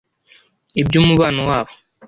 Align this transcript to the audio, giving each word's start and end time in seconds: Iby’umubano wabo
Iby’umubano 0.81 1.41
wabo 1.49 1.71